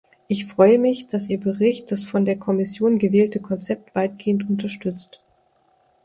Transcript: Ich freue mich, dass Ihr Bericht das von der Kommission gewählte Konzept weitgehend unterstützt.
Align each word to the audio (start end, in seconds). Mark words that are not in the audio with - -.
Ich 0.27 0.47
freue 0.47 0.79
mich, 0.79 1.05
dass 1.09 1.29
Ihr 1.29 1.39
Bericht 1.39 1.91
das 1.91 2.05
von 2.05 2.25
der 2.25 2.35
Kommission 2.35 2.97
gewählte 2.97 3.39
Konzept 3.39 3.93
weitgehend 3.93 4.49
unterstützt. 4.49 5.19